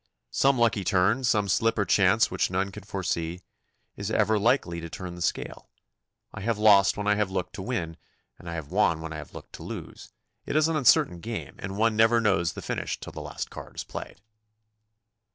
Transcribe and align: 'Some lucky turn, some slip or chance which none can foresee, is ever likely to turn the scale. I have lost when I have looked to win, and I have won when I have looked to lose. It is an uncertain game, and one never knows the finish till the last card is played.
'Some 0.31 0.57
lucky 0.57 0.83
turn, 0.83 1.23
some 1.23 1.47
slip 1.47 1.77
or 1.77 1.85
chance 1.85 2.31
which 2.31 2.49
none 2.49 2.71
can 2.71 2.81
foresee, 2.81 3.39
is 3.95 4.09
ever 4.09 4.39
likely 4.39 4.81
to 4.81 4.89
turn 4.89 5.13
the 5.13 5.21
scale. 5.21 5.69
I 6.33 6.41
have 6.41 6.57
lost 6.57 6.97
when 6.97 7.05
I 7.05 7.13
have 7.13 7.29
looked 7.29 7.53
to 7.57 7.61
win, 7.61 7.97
and 8.39 8.49
I 8.49 8.55
have 8.55 8.71
won 8.71 8.99
when 9.01 9.13
I 9.13 9.17
have 9.17 9.35
looked 9.35 9.53
to 9.57 9.63
lose. 9.63 10.11
It 10.43 10.55
is 10.55 10.67
an 10.67 10.75
uncertain 10.75 11.19
game, 11.19 11.55
and 11.59 11.77
one 11.77 11.95
never 11.95 12.19
knows 12.19 12.53
the 12.53 12.63
finish 12.63 12.99
till 12.99 13.13
the 13.13 13.21
last 13.21 13.51
card 13.51 13.75
is 13.75 13.83
played. 13.83 14.19